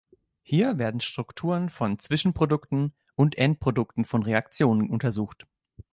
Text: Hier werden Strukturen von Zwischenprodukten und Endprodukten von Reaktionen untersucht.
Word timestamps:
Hier 0.41 0.79
werden 0.79 0.99
Strukturen 0.99 1.69
von 1.69 1.99
Zwischenprodukten 1.99 2.95
und 3.13 3.37
Endprodukten 3.37 4.03
von 4.03 4.23
Reaktionen 4.23 4.89
untersucht. 4.89 5.45